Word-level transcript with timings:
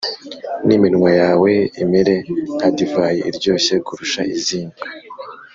n 0.65 0.67
iminwa 0.77 1.11
yawe 1.21 1.51
imere 1.83 2.15
nka 2.55 2.69
divayi 2.77 3.19
iryoshye 3.29 3.75
kurusha 3.85 4.21
izindi 4.35 4.79